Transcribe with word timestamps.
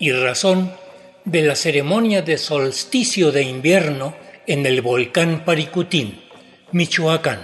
y 0.00 0.10
razón 0.12 0.72
de 1.26 1.42
la 1.42 1.54
ceremonia 1.54 2.22
de 2.22 2.38
solsticio 2.38 3.30
de 3.30 3.42
invierno 3.42 4.16
en 4.46 4.64
el 4.64 4.80
volcán 4.80 5.44
Paricutín, 5.44 6.22
Michoacán. 6.72 7.40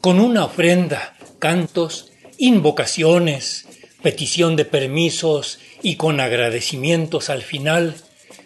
Con 0.00 0.20
una 0.20 0.44
ofrenda, 0.44 1.16
cantos, 1.38 2.12
invocaciones, 2.36 3.66
petición 4.02 4.56
de 4.56 4.64
permisos 4.64 5.60
y 5.82 5.96
con 5.96 6.20
agradecimientos 6.20 7.30
al 7.30 7.42
final, 7.42 7.94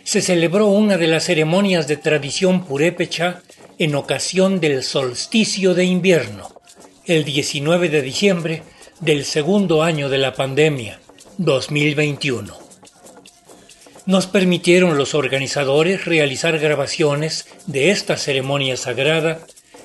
se 0.05 0.21
celebró 0.21 0.67
una 0.67 0.99
de 0.99 1.07
las 1.07 1.25
ceremonias 1.25 1.89
de 1.89 1.97
tradición 1.97 2.65
purépecha 2.65 3.43
en 3.81 3.95
ocasión 3.95 4.61
del 4.61 4.83
solsticio 4.83 5.73
de 5.73 5.87
invierno, 5.87 6.55
el 7.07 7.25
19 7.25 7.89
de 7.89 8.03
diciembre 8.03 8.63
del 9.01 9.25
segundo 9.25 9.83
año 9.83 10.11
de 10.11 10.19
la 10.19 10.35
pandemia, 10.35 11.01
2021. 11.39 12.59
Nos 14.05 14.27
permitieron 14.27 14.99
los 14.99 15.15
organizadores 15.15 16.05
realizar 16.05 16.59
grabaciones 16.59 17.47
de 17.65 17.91
esta 17.91 18.19
ceremonia 18.19 18.77
sagrada 18.77 19.41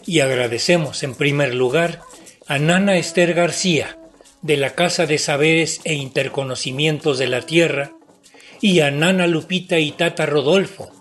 y 0.06 0.19
agradecemos 0.19 1.02
en 1.03 1.16
primer 1.16 1.56
lugar 1.56 2.02
a 2.47 2.59
Nana 2.59 2.97
Esther 2.97 3.34
García, 3.34 3.97
de 4.41 4.58
la 4.58 4.75
Casa 4.75 5.06
de 5.06 5.19
Saberes 5.19 5.80
e 5.86 5.94
Interconocimientos 5.94 7.17
de 7.17 7.28
la 7.28 7.44
Tierra, 7.44 7.94
y 8.59 8.81
a 8.81 8.91
Nana 8.91 9.25
Lupita 9.25 9.80
y 9.80 9.94
Tata 9.94 10.25
Rodolfo, 10.25 10.91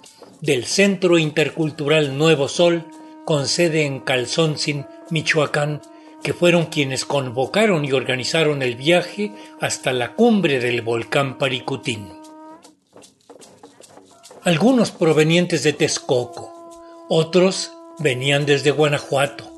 del 0.44 0.66
Centro 0.66 1.16
Intercultural 1.16 2.18
Nuevo 2.18 2.48
Sol, 2.48 2.84
con 3.24 3.48
sede 3.48 3.86
en 3.86 4.00
Calzoncin, 4.00 4.84
Michoacán, 5.08 5.80
que 6.22 6.34
fueron 6.34 6.66
quienes 6.66 7.06
convocaron 7.06 7.86
y 7.86 7.92
organizaron 7.92 8.60
el 8.60 8.76
viaje 8.76 9.32
hasta 9.58 9.94
la 9.94 10.12
cumbre 10.12 10.60
del 10.60 10.82
volcán 10.82 11.38
Paricutín. 11.38 12.08
Algunos 14.42 14.90
provenientes 14.90 15.62
de 15.62 15.72
Texcoco, 15.72 16.52
otros 17.08 17.72
venían 17.98 18.44
desde 18.44 18.70
Guanajuato, 18.70 19.50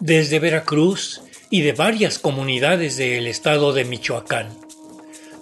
desde 0.00 0.40
Veracruz 0.40 1.22
y 1.50 1.60
de 1.60 1.70
varias 1.72 2.18
comunidades 2.18 2.96
del 2.96 3.28
estado 3.28 3.72
de 3.72 3.84
Michoacán. 3.84 4.48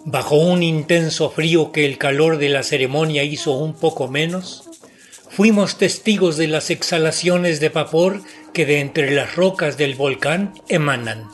Bajo 0.04 0.36
un 0.36 0.62
intenso 0.62 1.30
frío 1.30 1.72
que 1.72 1.86
el 1.86 1.96
calor 1.96 2.36
de 2.36 2.50
la 2.50 2.62
ceremonia 2.62 3.22
hizo 3.22 3.52
un 3.52 3.72
poco 3.72 4.06
menos, 4.06 4.69
fuimos 5.40 5.78
testigos 5.78 6.36
de 6.36 6.48
las 6.48 6.68
exhalaciones 6.68 7.60
de 7.60 7.70
vapor 7.70 8.20
que 8.52 8.66
de 8.66 8.80
entre 8.80 9.10
las 9.10 9.36
rocas 9.36 9.78
del 9.78 9.94
volcán 9.94 10.52
emanan. 10.68 11.30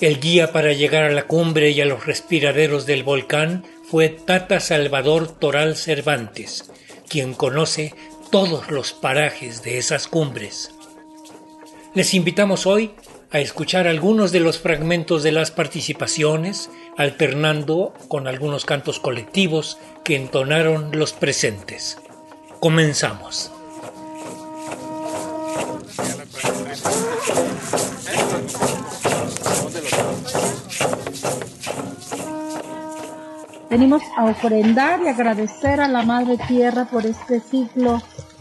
El 0.00 0.20
guía 0.20 0.52
para 0.52 0.72
llegar 0.72 1.04
a 1.04 1.10
la 1.10 1.26
cumbre 1.26 1.68
y 1.72 1.82
a 1.82 1.84
los 1.84 2.06
respiraderos 2.06 2.86
del 2.86 3.02
volcán 3.02 3.62
fue 3.90 4.08
Tata 4.08 4.58
Salvador 4.58 5.38
Toral 5.38 5.76
Cervantes, 5.76 6.70
quien 7.06 7.34
conoce 7.34 7.94
todos 8.30 8.70
los 8.70 8.94
parajes 8.94 9.62
de 9.62 9.76
esas 9.76 10.08
cumbres. 10.08 10.70
Les 11.92 12.14
invitamos 12.14 12.66
hoy 12.66 12.92
a 13.30 13.38
escuchar 13.38 13.86
algunos 13.86 14.32
de 14.32 14.40
los 14.40 14.58
fragmentos 14.58 15.22
de 15.22 15.32
las 15.32 15.50
participaciones, 15.50 16.70
alternando 16.96 17.92
con 18.08 18.28
algunos 18.28 18.64
cantos 18.64 18.98
colectivos 18.98 19.76
que 20.04 20.16
entonaron 20.16 20.88
los 20.92 21.12
presentes. 21.12 21.98
Comenzamos. 22.64 23.50
Venimos 33.68 34.00
a 34.16 34.24
ofrendar 34.24 35.02
y 35.02 35.08
agradecer 35.08 35.78
a 35.78 35.88
la 35.88 36.04
Madre 36.04 36.38
Tierra 36.48 36.86
por 36.86 37.04
este 37.04 37.40
ciclo 37.40 38.00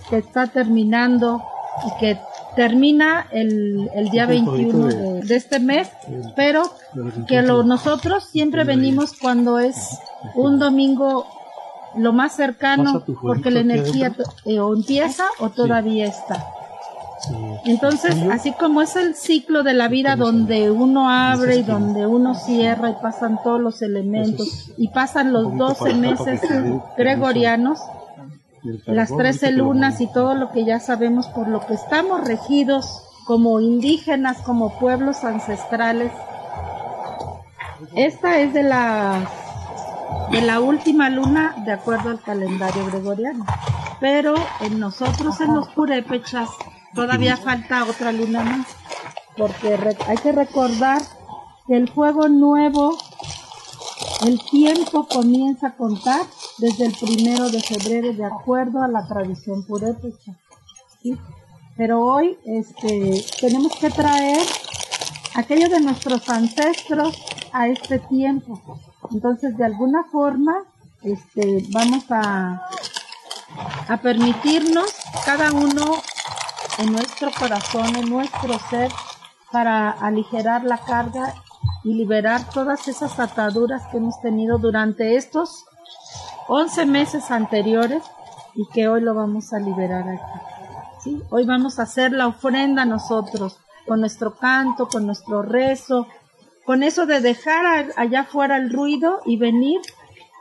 que 0.09 0.19
está 0.19 0.47
terminando 0.47 1.43
y 1.85 1.99
que 1.99 2.17
termina 2.55 3.27
el, 3.29 3.89
el 3.93 4.09
día 4.09 4.25
21 4.25 5.19
de, 5.21 5.35
este 5.35 5.59
mes, 5.59 5.89
pero 6.37 6.63
que 7.27 7.41
lo, 7.41 7.63
nosotros 7.63 8.23
siempre 8.23 8.63
venimos 8.63 9.17
cuando 9.19 9.59
es 9.59 9.75
un 10.33 10.59
domingo 10.59 11.42
lo 11.95 12.13
más 12.13 12.35
cercano 12.35 13.03
porque 13.21 13.51
la 13.51 13.59
energía 13.59 14.13
eh, 14.45 14.59
o 14.59 14.73
empieza 14.73 15.25
o 15.39 15.49
todavía 15.49 16.05
está. 16.05 16.45
Entonces, 17.65 18.15
así 18.31 18.51
como 18.51 18.81
es 18.81 18.95
el 18.95 19.15
ciclo 19.15 19.63
de 19.63 19.73
la 19.73 19.87
vida 19.87 20.15
donde 20.15 20.69
uno 20.69 21.09
abre 21.09 21.57
y 21.57 21.63
donde 21.63 22.05
uno 22.05 22.35
cierra 22.35 22.89
y 22.89 22.95
pasan 23.01 23.39
todos 23.41 23.61
los 23.61 23.81
elementos 23.81 24.71
y 24.77 24.89
pasan 24.89 25.31
los 25.31 25.55
12 25.57 25.93
meses 25.93 26.41
gregorianos, 26.97 27.79
las 28.85 29.15
trece 29.15 29.51
lunas 29.51 30.01
y 30.01 30.07
todo 30.07 30.35
lo 30.35 30.51
que 30.51 30.65
ya 30.65 30.79
sabemos 30.79 31.27
por 31.27 31.47
lo 31.47 31.65
que 31.65 31.75
estamos 31.75 32.27
regidos 32.27 33.03
como 33.25 33.61
indígenas, 33.61 34.39
como 34.39 34.77
pueblos 34.77 35.23
ancestrales. 35.23 36.11
Esta 37.95 38.39
es 38.39 38.53
de 38.53 38.63
la 38.63 39.29
de 40.31 40.41
la 40.41 40.59
última 40.59 41.09
luna 41.09 41.55
de 41.65 41.71
acuerdo 41.71 42.09
al 42.09 42.21
calendario 42.21 42.85
gregoriano. 42.87 43.45
Pero 43.99 44.35
en 44.61 44.79
nosotros 44.79 45.39
en 45.41 45.53
los 45.53 45.69
purépechas 45.69 46.49
todavía 46.93 47.37
falta 47.37 47.85
otra 47.85 48.11
luna 48.11 48.43
más, 48.43 48.67
porque 49.37 49.79
hay 50.07 50.17
que 50.17 50.31
recordar 50.31 51.01
que 51.67 51.77
el 51.77 51.89
fuego 51.89 52.27
nuevo, 52.27 52.97
el 54.25 54.39
tiempo 54.49 55.07
comienza 55.07 55.67
a 55.67 55.75
contar 55.75 56.21
desde 56.57 56.85
el 56.85 56.93
primero 56.93 57.49
de 57.49 57.61
febrero 57.61 58.13
de 58.13 58.25
acuerdo 58.25 58.83
a 58.83 58.87
la 58.87 59.07
tradición 59.07 59.65
purépecha. 59.65 60.37
Pero 61.75 62.01
hoy 62.01 62.37
este, 62.45 63.25
tenemos 63.39 63.75
que 63.77 63.89
traer 63.89 64.45
aquello 65.35 65.69
de 65.69 65.81
nuestros 65.81 66.29
ancestros 66.29 67.17
a 67.51 67.67
este 67.67 67.99
tiempo. 67.99 68.61
Entonces, 69.13 69.55
de 69.57 69.65
alguna 69.65 70.03
forma, 70.05 70.63
este, 71.03 71.65
vamos 71.71 72.05
a, 72.09 72.67
a 73.87 73.97
permitirnos 74.01 74.91
cada 75.25 75.51
uno 75.51 76.01
en 76.79 76.91
nuestro 76.91 77.29
corazón, 77.37 77.95
en 77.95 78.09
nuestro 78.09 78.57
ser, 78.69 78.91
para 79.51 79.91
aligerar 79.91 80.63
la 80.63 80.79
carga 80.79 81.35
y 81.83 81.93
liberar 81.93 82.49
todas 82.49 82.87
esas 82.87 83.19
ataduras 83.19 83.85
que 83.87 83.97
hemos 83.97 84.19
tenido 84.21 84.57
durante 84.57 85.15
estos 85.15 85.65
11 86.47 86.85
meses 86.85 87.29
anteriores 87.29 88.03
y 88.55 88.67
que 88.73 88.87
hoy 88.87 89.01
lo 89.01 89.13
vamos 89.13 89.53
a 89.53 89.59
liberar 89.59 90.07
aquí. 90.07 90.39
¿sí? 91.03 91.23
Hoy 91.29 91.45
vamos 91.45 91.79
a 91.79 91.83
hacer 91.83 92.11
la 92.11 92.27
ofrenda 92.27 92.85
nosotros, 92.85 93.59
con 93.85 93.99
nuestro 93.99 94.35
canto, 94.35 94.87
con 94.87 95.05
nuestro 95.05 95.41
rezo, 95.41 96.07
con 96.65 96.83
eso 96.83 97.05
de 97.05 97.19
dejar 97.19 97.91
allá 97.95 98.23
fuera 98.23 98.57
el 98.57 98.71
ruido 98.71 99.21
y 99.25 99.37
venir 99.37 99.81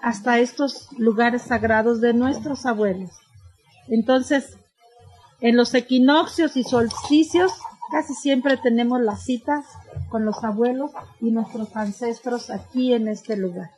hasta 0.02 0.38
estos 0.38 0.88
lugares 0.98 1.42
sagrados 1.42 2.00
de 2.00 2.12
nuestros 2.12 2.66
abuelos. 2.66 3.10
Entonces, 3.88 4.58
en 5.40 5.56
los 5.56 5.74
equinoccios 5.74 6.56
y 6.56 6.64
solsticios 6.64 7.52
casi 7.90 8.14
siempre 8.14 8.56
tenemos 8.56 9.00
las 9.00 9.24
citas 9.24 9.66
con 10.08 10.24
los 10.24 10.42
abuelos 10.44 10.92
y 11.20 11.30
nuestros 11.30 11.76
ancestros 11.76 12.48
aquí 12.50 12.94
en 12.94 13.08
este 13.08 13.36
lugar. 13.36 13.70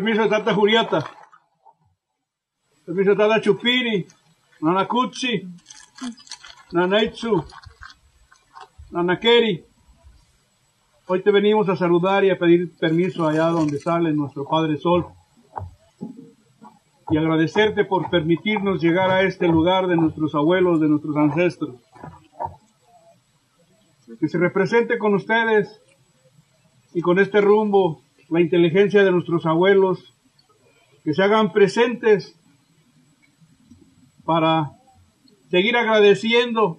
Permiso 0.00 0.22
de 0.22 0.30
Tata 0.30 0.54
Julieta. 0.54 1.04
Permiso 2.86 3.10
de 3.10 3.16
Tata 3.16 3.38
Chupini. 3.38 4.06
Nanakuchi. 4.62 5.46
Nanaitsu. 6.72 7.44
Nanakeri. 8.92 9.62
Hoy 11.06 11.22
te 11.22 11.30
venimos 11.30 11.68
a 11.68 11.76
saludar 11.76 12.24
y 12.24 12.30
a 12.30 12.38
pedir 12.38 12.74
permiso 12.78 13.28
allá 13.28 13.48
donde 13.48 13.78
sale 13.78 14.10
nuestro 14.14 14.48
Padre 14.48 14.78
Sol 14.78 15.04
y 17.10 17.18
agradecerte 17.18 17.84
por 17.84 18.08
permitirnos 18.08 18.80
llegar 18.80 19.10
a 19.10 19.20
este 19.20 19.48
lugar 19.48 19.86
de 19.86 19.96
nuestros 19.96 20.34
abuelos, 20.34 20.80
de 20.80 20.88
nuestros 20.88 21.14
ancestros. 21.14 21.76
Que 24.18 24.28
se 24.28 24.38
represente 24.38 24.96
con 24.96 25.12
ustedes 25.12 25.82
y 26.94 27.02
con 27.02 27.18
este 27.18 27.42
rumbo 27.42 28.02
la 28.30 28.40
inteligencia 28.40 29.02
de 29.02 29.10
nuestros 29.10 29.44
abuelos, 29.44 30.14
que 31.04 31.14
se 31.14 31.22
hagan 31.22 31.52
presentes 31.52 32.38
para 34.24 34.70
seguir 35.48 35.76
agradeciendo 35.76 36.78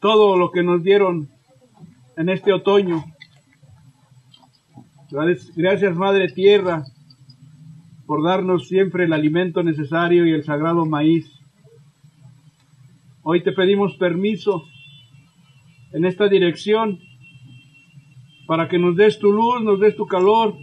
todo 0.00 0.38
lo 0.38 0.50
que 0.50 0.62
nos 0.62 0.82
dieron 0.82 1.28
en 2.16 2.30
este 2.30 2.52
otoño. 2.52 3.04
Gracias 5.10 5.96
Madre 5.96 6.28
Tierra 6.28 6.84
por 8.06 8.24
darnos 8.24 8.68
siempre 8.68 9.04
el 9.04 9.12
alimento 9.12 9.62
necesario 9.62 10.26
y 10.26 10.32
el 10.32 10.44
sagrado 10.44 10.86
maíz. 10.86 11.30
Hoy 13.22 13.42
te 13.42 13.52
pedimos 13.52 13.96
permiso 13.96 14.64
en 15.92 16.06
esta 16.06 16.28
dirección 16.28 16.98
para 18.48 18.66
que 18.66 18.78
nos 18.78 18.96
des 18.96 19.18
tu 19.18 19.30
luz, 19.30 19.62
nos 19.62 19.78
des 19.78 19.94
tu 19.94 20.06
calor, 20.06 20.56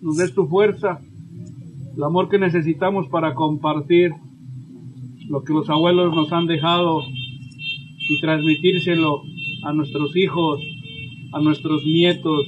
nos 0.00 0.16
des 0.16 0.32
tu 0.32 0.46
fuerza, 0.46 1.00
el 1.96 2.04
amor 2.04 2.28
que 2.28 2.38
necesitamos 2.38 3.08
para 3.08 3.34
compartir 3.34 4.12
lo 5.28 5.42
que 5.42 5.52
los 5.52 5.68
abuelos 5.68 6.14
nos 6.14 6.32
han 6.32 6.46
dejado 6.46 7.02
y 8.08 8.20
transmitírselo 8.20 9.22
a 9.64 9.72
nuestros 9.72 10.16
hijos, 10.16 10.60
a 11.32 11.40
nuestros 11.40 11.84
nietos, 11.84 12.46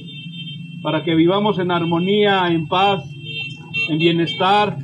para 0.81 1.03
que 1.03 1.15
vivamos 1.15 1.59
en 1.59 1.69
armonía, 1.69 2.47
en 2.47 2.69
paz, 2.69 3.03
en 3.89 3.99
bienestar, 3.99 4.77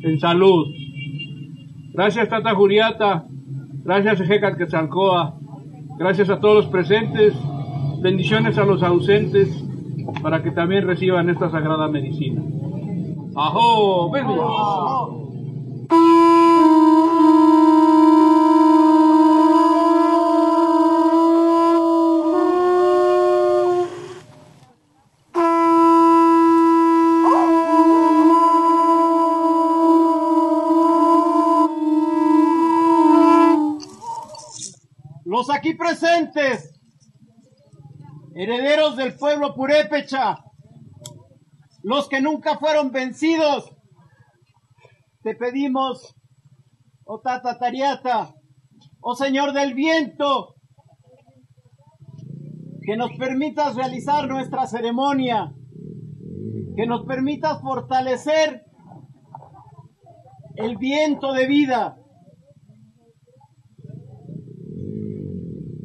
en 0.00 0.18
salud. 0.18 0.68
Gracias 1.92 2.30
Tata 2.30 2.54
Juliata, 2.54 3.26
gracias 3.84 4.18
Ejecat 4.18 4.56
Quetzalcoa, 4.56 5.38
gracias 5.98 6.30
a 6.30 6.40
todos 6.40 6.64
los 6.64 6.66
presentes, 6.68 7.34
bendiciones 8.00 8.58
a 8.58 8.64
los 8.64 8.82
ausentes, 8.82 9.48
para 10.22 10.42
que 10.42 10.50
también 10.50 10.86
reciban 10.86 11.28
esta 11.28 11.50
sagrada 11.50 11.88
medicina. 11.88 12.42
¡Ajo! 13.34 14.12
Los 35.24 35.50
aquí 35.50 35.74
presentes, 35.74 36.75
herederos 38.36 38.96
del 38.96 39.16
pueblo 39.16 39.54
purépecha, 39.54 40.44
los 41.82 42.06
que 42.08 42.20
nunca 42.20 42.58
fueron 42.58 42.92
vencidos, 42.92 43.74
te 45.22 45.34
pedimos, 45.34 46.14
oh 47.04 47.20
Tata 47.20 47.58
Tariata, 47.58 48.34
oh 49.00 49.14
Señor 49.14 49.54
del 49.54 49.72
viento, 49.72 50.56
que 52.82 52.96
nos 52.96 53.16
permitas 53.16 53.74
realizar 53.74 54.28
nuestra 54.28 54.66
ceremonia, 54.66 55.54
que 56.76 56.86
nos 56.86 57.06
permitas 57.06 57.62
fortalecer 57.62 58.66
el 60.56 60.76
viento 60.76 61.32
de 61.32 61.46
vida. 61.46 61.98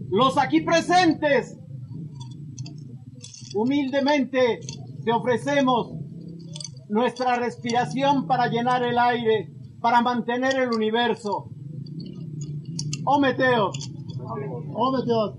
Los 0.09 0.37
aquí 0.37 0.59
presentes, 0.61 1.60
humildemente 3.53 4.59
te 5.03 5.11
ofrecemos 5.11 5.93
nuestra 6.89 7.35
respiración 7.37 8.27
para 8.27 8.47
llenar 8.47 8.83
el 8.83 8.97
aire, 8.99 9.51
para 9.79 10.01
mantener 10.01 10.55
el 10.59 10.69
universo. 10.69 11.49
Oh 13.05 13.19
Meteo, 13.19 13.71
oh 14.73 14.91
Meteo. 14.91 15.37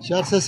Charse 0.00 0.40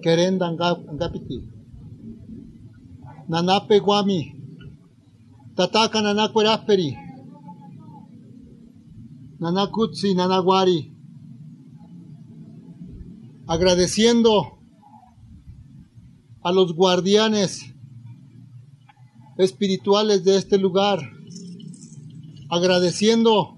querenda 0.00 0.46
angapiti. 0.46 1.38
Nanape 3.28 3.78
guami, 3.80 4.34
tataka 5.56 6.00
nanacuerasperi, 6.02 6.96
nanakutsi, 9.40 10.14
nanaguari. 10.14 10.96
Agradeciendo 13.46 14.58
a 16.42 16.52
los 16.52 16.72
guardianes 16.74 17.74
espirituales 19.36 20.24
de 20.24 20.36
este 20.36 20.58
lugar, 20.58 21.00
agradeciendo 22.48 23.56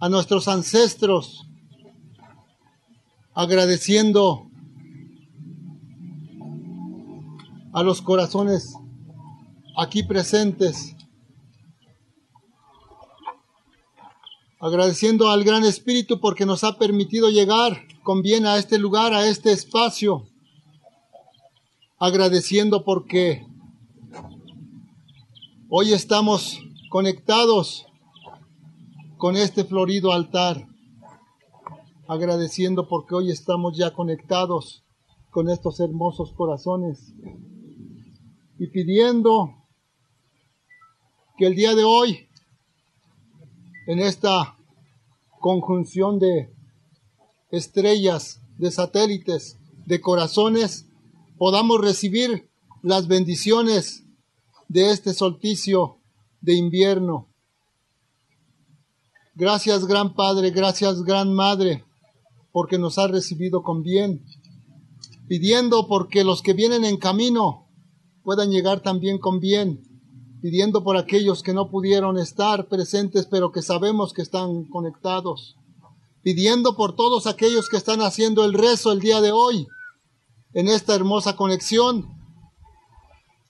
a 0.00 0.08
nuestros 0.08 0.48
ancestros, 0.48 1.46
agradeciendo 3.34 4.49
a 7.72 7.82
los 7.82 8.02
corazones 8.02 8.74
aquí 9.76 10.02
presentes, 10.02 10.96
agradeciendo 14.58 15.30
al 15.30 15.44
Gran 15.44 15.64
Espíritu 15.64 16.20
porque 16.20 16.46
nos 16.46 16.64
ha 16.64 16.76
permitido 16.78 17.30
llegar 17.30 17.86
con 18.02 18.22
bien 18.22 18.44
a 18.46 18.56
este 18.56 18.78
lugar, 18.78 19.14
a 19.14 19.26
este 19.26 19.52
espacio, 19.52 20.26
agradeciendo 21.98 22.84
porque 22.84 23.46
hoy 25.68 25.92
estamos 25.92 26.60
conectados 26.90 27.86
con 29.16 29.36
este 29.36 29.64
florido 29.64 30.12
altar, 30.12 30.66
agradeciendo 32.08 32.88
porque 32.88 33.14
hoy 33.14 33.30
estamos 33.30 33.76
ya 33.76 33.92
conectados 33.92 34.82
con 35.30 35.48
estos 35.48 35.78
hermosos 35.78 36.32
corazones 36.32 37.14
y 38.60 38.66
pidiendo 38.66 39.54
que 41.38 41.46
el 41.46 41.54
día 41.54 41.74
de 41.74 41.82
hoy, 41.82 42.28
en 43.86 44.00
esta 44.00 44.58
conjunción 45.40 46.18
de 46.18 46.52
estrellas, 47.50 48.42
de 48.58 48.70
satélites, 48.70 49.56
de 49.86 50.02
corazones, 50.02 50.84
podamos 51.38 51.80
recibir 51.80 52.50
las 52.82 53.08
bendiciones 53.08 54.04
de 54.68 54.90
este 54.90 55.14
solsticio 55.14 55.96
de 56.42 56.52
invierno. 56.52 57.28
Gracias, 59.36 59.86
gran 59.86 60.12
Padre, 60.12 60.50
gracias, 60.50 61.02
gran 61.02 61.32
Madre, 61.32 61.82
porque 62.52 62.76
nos 62.76 62.98
ha 62.98 63.06
recibido 63.06 63.62
con 63.62 63.82
bien, 63.82 64.22
pidiendo 65.28 65.88
porque 65.88 66.24
los 66.24 66.42
que 66.42 66.52
vienen 66.52 66.84
en 66.84 66.98
camino 66.98 67.69
puedan 68.22 68.50
llegar 68.50 68.80
también 68.80 69.18
con 69.18 69.40
bien, 69.40 69.82
pidiendo 70.40 70.82
por 70.82 70.96
aquellos 70.96 71.42
que 71.42 71.52
no 71.52 71.70
pudieron 71.70 72.18
estar 72.18 72.68
presentes, 72.68 73.26
pero 73.26 73.52
que 73.52 73.62
sabemos 73.62 74.12
que 74.12 74.22
están 74.22 74.64
conectados, 74.64 75.56
pidiendo 76.22 76.76
por 76.76 76.96
todos 76.96 77.26
aquellos 77.26 77.68
que 77.68 77.76
están 77.76 78.00
haciendo 78.00 78.44
el 78.44 78.54
rezo 78.54 78.92
el 78.92 79.00
día 79.00 79.20
de 79.20 79.32
hoy, 79.32 79.68
en 80.52 80.68
esta 80.68 80.94
hermosa 80.94 81.36
conexión. 81.36 82.08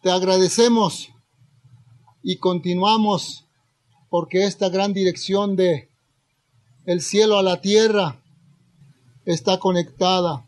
Te 0.03 0.11
agradecemos 0.11 1.11
y 2.23 2.37
continuamos 2.37 3.47
porque 4.09 4.45
esta 4.45 4.69
gran 4.69 4.93
dirección 4.93 5.57
de 5.57 5.89
el 6.85 7.01
cielo 7.01 7.39
a 7.39 7.43
la 7.43 7.61
tierra 7.61 8.21
está 9.25 9.59
conectada, 9.59 10.47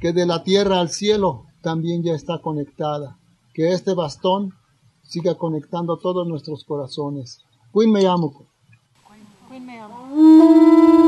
que 0.00 0.12
de 0.12 0.26
la 0.26 0.42
tierra 0.42 0.80
al 0.80 0.90
cielo 0.90 1.47
también 1.68 2.02
ya 2.02 2.14
está 2.14 2.38
conectada, 2.38 3.18
que 3.52 3.72
este 3.72 3.92
bastón 3.92 4.54
siga 5.02 5.34
conectando 5.34 5.98
todos 5.98 6.26
nuestros 6.26 6.64
corazones. 6.64 7.44
Queen 7.74 7.92
me 7.92 8.06
amo. 8.06 8.46
me 9.60 9.78
amo. 9.78 11.07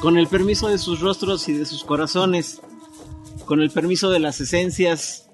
Con 0.00 0.16
el 0.16 0.28
permiso 0.28 0.68
de 0.68 0.78
sus 0.78 1.00
rostros 1.00 1.46
y 1.48 1.52
de 1.52 1.66
sus 1.66 1.84
corazones, 1.84 2.60
con 3.44 3.60
el 3.60 3.70
permiso 3.70 4.10
de 4.10 4.18
las 4.18 4.40
esencias 4.40 5.28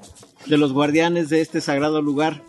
de 0.47 0.59
los 0.59 0.73
guardianes 0.73 1.29
de 1.29 1.41
este 1.41 1.61
sagrado 1.61 2.03
lugar, 2.03 2.43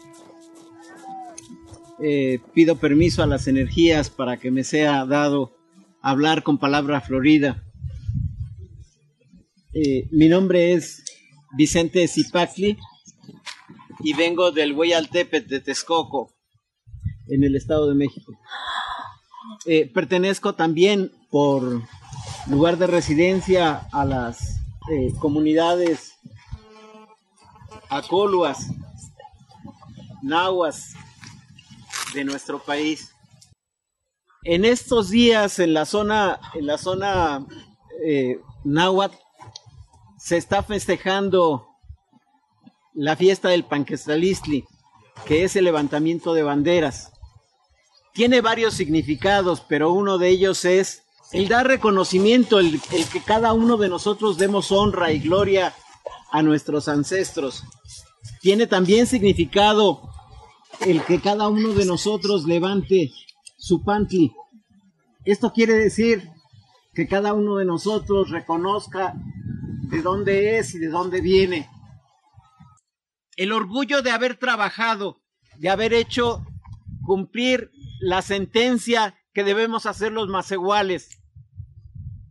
eh, 2.00 2.40
pido 2.54 2.78
permiso 2.78 3.22
a 3.22 3.28
las 3.28 3.48
energías 3.48 4.10
para 4.10 4.38
que 4.38 4.50
me 4.50 4.64
sea 4.64 5.06
dado 5.06 5.56
hablar 6.02 6.42
con 6.42 6.58
palabra 6.58 7.02
florida. 7.02 7.64
Eh, 9.74 10.08
mi 10.12 10.28
nombre 10.28 10.74
es 10.74 11.04
Vicente 11.56 12.08
Zipacli 12.08 12.78
y 14.00 14.14
vengo 14.14 14.52
del 14.52 14.74
Hueyaltepet 14.74 15.48
de 15.48 15.60
Texcoco, 15.60 16.34
en 17.28 17.44
el 17.44 17.56
Estado 17.56 17.88
de 17.88 17.96
México. 17.96 18.34
Eh, 19.66 19.90
pertenezco 19.94 20.56
también 20.56 21.12
por 21.30 21.82
lugar 22.50 22.78
de 22.78 22.88
residencia 22.88 23.88
a 23.92 24.06
las 24.06 24.62
eh, 24.90 25.14
comunidades 25.20 26.14
acoluas, 27.90 28.68
nahuas 30.22 30.94
de 32.14 32.24
nuestro 32.24 32.60
país. 32.60 33.12
En 34.44 34.64
estos 34.64 35.10
días 35.10 35.60
en 35.60 35.74
la 35.74 35.86
zona, 35.86 36.40
en 36.54 36.68
la 36.68 36.78
zona 36.78 37.46
eh, 38.04 38.40
náhuatl 38.64 39.18
se 40.18 40.38
está 40.38 40.64
festejando 40.64 41.68
la 42.94 43.16
fiesta 43.18 43.50
del 43.50 43.66
Panquestralistli, 43.66 44.66
que 45.26 45.44
es 45.44 45.56
el 45.58 45.66
levantamiento 45.66 46.34
de 46.34 46.44
banderas. 46.44 47.12
Tiene 48.14 48.42
varios 48.42 48.74
significados, 48.74 49.62
pero 49.62 49.92
uno 49.92 50.18
de 50.18 50.30
ellos 50.30 50.64
es 50.66 51.04
el 51.32 51.48
dar 51.48 51.68
reconocimiento, 51.68 52.60
el, 52.60 52.80
que 53.12 53.22
cada 53.26 53.54
uno 53.54 53.78
de 53.78 53.90
nosotros 53.90 54.38
demos 54.38 54.72
honra 54.72 55.12
y 55.12 55.20
gloria 55.20 55.74
a 56.32 56.42
nuestros 56.42 56.88
ancestros. 56.88 57.64
Tiene 58.42 58.68
también 58.68 59.08
significado 59.08 60.10
el 60.82 61.04
que 61.04 61.20
cada 61.20 61.48
uno 61.50 61.74
de 61.74 61.86
nosotros 61.86 62.46
levante 62.46 63.12
su 63.58 63.84
pantli. 63.84 64.32
Esto 65.26 65.52
quiere 65.52 65.74
decir 65.74 66.30
que 66.94 67.08
cada 67.08 67.34
uno 67.34 67.58
de 67.58 67.66
nosotros 67.66 68.30
reconozca 68.30 69.14
de 69.90 70.02
dónde 70.02 70.58
es 70.58 70.74
y 70.76 70.80
de 70.80 70.88
dónde 70.88 71.22
viene. 71.22 71.70
El 73.36 73.52
orgullo 73.52 74.02
de 74.02 74.12
haber 74.12 74.38
trabajado, 74.38 75.22
de 75.58 75.70
haber 75.70 75.94
hecho 75.94 76.44
cumplir 77.06 77.72
la 78.00 78.22
sentencia 78.22 79.16
que 79.38 79.44
debemos 79.44 79.86
hacer 79.86 80.12
los 80.12 80.30
más 80.30 80.52
iguales. 80.52 81.22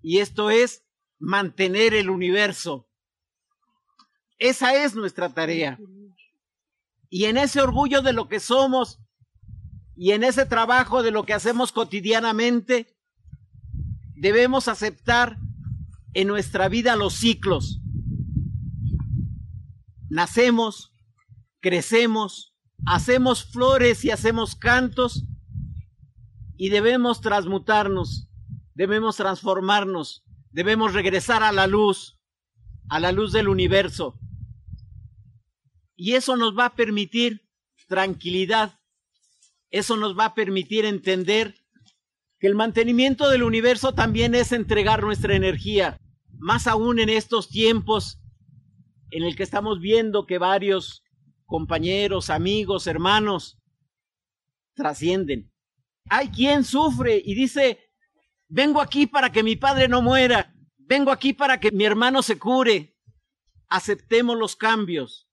Y 0.02 0.18
esto 0.18 0.50
es 0.50 0.82
mantener 1.20 1.94
el 1.94 2.10
universo. 2.10 2.88
Esa 4.40 4.74
es 4.74 4.96
nuestra 4.96 5.32
tarea. 5.32 5.78
Y 7.08 7.26
en 7.26 7.36
ese 7.36 7.60
orgullo 7.60 8.02
de 8.02 8.12
lo 8.12 8.26
que 8.26 8.40
somos 8.40 8.98
y 9.94 10.10
en 10.10 10.24
ese 10.24 10.46
trabajo 10.46 11.04
de 11.04 11.12
lo 11.12 11.24
que 11.24 11.32
hacemos 11.32 11.70
cotidianamente, 11.70 12.96
debemos 14.16 14.66
aceptar 14.66 15.38
en 16.12 16.26
nuestra 16.26 16.68
vida 16.68 16.96
los 16.96 17.14
ciclos. 17.14 17.80
Nacemos, 20.10 20.92
crecemos, 21.60 22.56
hacemos 22.84 23.44
flores 23.44 24.04
y 24.04 24.10
hacemos 24.10 24.56
cantos 24.56 25.24
y 26.56 26.70
debemos 26.70 27.20
transmutarnos, 27.20 28.28
debemos 28.74 29.16
transformarnos, 29.16 30.24
debemos 30.50 30.94
regresar 30.94 31.42
a 31.42 31.52
la 31.52 31.66
luz, 31.66 32.18
a 32.88 33.00
la 33.00 33.12
luz 33.12 33.32
del 33.32 33.48
universo. 33.48 34.18
Y 35.94 36.14
eso 36.14 36.36
nos 36.36 36.56
va 36.56 36.66
a 36.66 36.74
permitir 36.74 37.42
tranquilidad, 37.88 38.78
eso 39.70 39.96
nos 39.96 40.18
va 40.18 40.26
a 40.26 40.34
permitir 40.34 40.84
entender 40.84 41.54
que 42.38 42.46
el 42.46 42.54
mantenimiento 42.54 43.28
del 43.30 43.42
universo 43.42 43.94
también 43.94 44.34
es 44.34 44.52
entregar 44.52 45.02
nuestra 45.02 45.34
energía, 45.34 46.00
más 46.38 46.66
aún 46.66 46.98
en 46.98 47.08
estos 47.08 47.48
tiempos 47.48 48.18
en 49.10 49.22
el 49.24 49.36
que 49.36 49.42
estamos 49.42 49.80
viendo 49.80 50.26
que 50.26 50.38
varios 50.38 51.02
compañeros, 51.46 52.28
amigos, 52.28 52.86
hermanos 52.86 53.58
trascienden. 54.74 55.50
Hay 56.08 56.28
quien 56.28 56.64
sufre 56.64 57.20
y 57.24 57.34
dice, 57.34 57.80
vengo 58.48 58.80
aquí 58.80 59.06
para 59.06 59.32
que 59.32 59.42
mi 59.42 59.56
padre 59.56 59.88
no 59.88 60.02
muera, 60.02 60.54
vengo 60.78 61.10
aquí 61.10 61.32
para 61.32 61.58
que 61.58 61.72
mi 61.72 61.84
hermano 61.84 62.22
se 62.22 62.38
cure. 62.38 62.96
Aceptemos 63.68 64.36
los 64.36 64.54
cambios, 64.54 65.28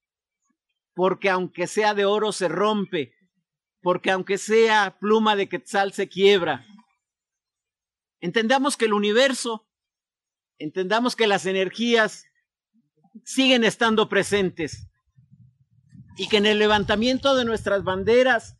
porque 0.95 1.29
aunque 1.29 1.67
sea 1.67 1.93
de 1.93 2.05
oro 2.05 2.31
se 2.31 2.47
rompe, 2.47 3.13
porque 3.81 4.09
aunque 4.09 4.37
sea 4.37 4.97
pluma 4.99 5.35
de 5.35 5.47
quetzal 5.47 5.93
se 5.93 6.07
quiebra. 6.07 6.65
Entendamos 8.19 8.77
que 8.77 8.85
el 8.85 8.93
universo, 8.93 9.67
entendamos 10.57 11.15
que 11.15 11.27
las 11.27 11.45
energías 11.45 12.25
siguen 13.25 13.63
estando 13.63 14.09
presentes 14.09 14.87
y 16.17 16.27
que 16.29 16.37
en 16.37 16.45
el 16.45 16.57
levantamiento 16.57 17.35
de 17.35 17.45
nuestras 17.45 17.83
banderas, 17.83 18.57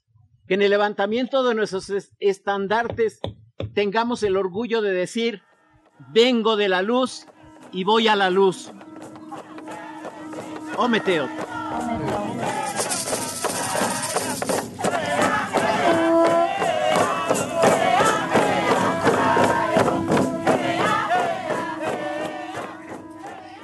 que 0.47 0.55
en 0.55 0.61
el 0.61 0.71
levantamiento 0.71 1.43
de 1.43 1.55
nuestros 1.55 1.91
estandartes 2.19 3.19
tengamos 3.73 4.23
el 4.23 4.37
orgullo 4.37 4.81
de 4.81 4.91
decir, 4.91 5.41
vengo 6.11 6.55
de 6.55 6.69
la 6.69 6.81
luz 6.81 7.25
y 7.71 7.83
voy 7.83 8.07
a 8.07 8.15
la 8.15 8.29
luz. 8.29 8.71
Oh, 10.77 10.87
Meteo. 10.87 11.29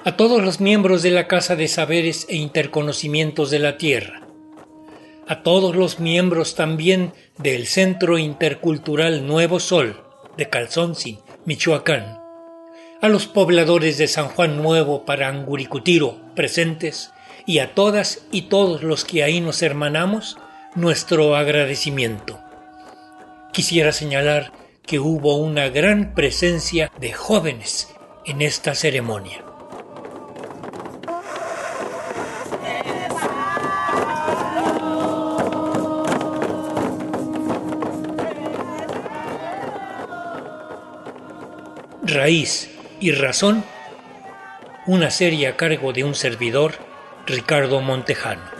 a 0.09 0.17
todos 0.17 0.43
los 0.43 0.59
miembros 0.59 1.03
de 1.03 1.11
la 1.11 1.27
Casa 1.27 1.55
de 1.55 1.67
Saberes 1.67 2.25
e 2.29 2.35
Interconocimientos 2.35 3.51
de 3.51 3.59
la 3.59 3.77
Tierra, 3.77 4.28
a 5.29 5.43
todos 5.43 5.75
los 5.75 5.99
miembros 5.99 6.55
también 6.55 7.13
del 7.37 7.67
Centro 7.67 8.17
Intercultural 8.17 9.27
Nuevo 9.27 9.59
Sol 9.59 10.01
de 10.37 10.49
Calzonzi, 10.49 11.19
Michoacán, 11.45 12.19
a 12.99 13.09
los 13.09 13.27
pobladores 13.27 13.99
de 13.99 14.07
San 14.07 14.27
Juan 14.29 14.57
Nuevo 14.57 15.05
para 15.05 15.27
Anguricutiro 15.27 16.17
presentes 16.35 17.11
y 17.45 17.59
a 17.59 17.75
todas 17.75 18.25
y 18.31 18.43
todos 18.43 18.81
los 18.81 19.05
que 19.05 19.21
ahí 19.21 19.39
nos 19.39 19.61
hermanamos, 19.61 20.37
nuestro 20.73 21.35
agradecimiento. 21.35 22.39
Quisiera 23.53 23.91
señalar 23.91 24.51
que 24.83 24.97
hubo 24.97 25.35
una 25.35 25.69
gran 25.69 26.15
presencia 26.15 26.91
de 26.99 27.13
jóvenes 27.13 27.87
en 28.25 28.41
esta 28.41 28.73
ceremonia. 28.73 29.43
Raíz 42.01 42.69
y 43.01 43.11
Razón, 43.11 43.63
una 44.87 45.11
serie 45.11 45.47
a 45.47 45.57
cargo 45.57 45.91
de 45.91 46.05
un 46.05 46.15
servidor, 46.15 46.75
Ricardo 47.27 47.81
Montejano. 47.81 48.58